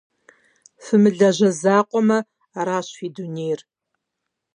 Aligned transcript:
Фымылажьэ 0.83 1.49
закъуэмэ, 1.59 2.19
аращ 2.59 2.87
фи 2.97 3.07
дунейр. 3.15 3.59